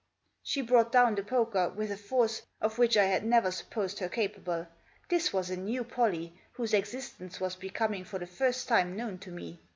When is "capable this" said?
4.09-5.31